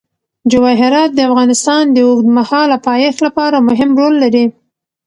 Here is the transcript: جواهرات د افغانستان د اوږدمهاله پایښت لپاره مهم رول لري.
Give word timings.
جواهرات 0.51 1.09
د 1.13 1.19
افغانستان 1.29 1.83
د 1.91 1.97
اوږدمهاله 2.07 2.77
پایښت 2.87 3.19
لپاره 3.27 3.65
مهم 3.69 3.89
رول 3.99 4.13
لري. 4.23 4.45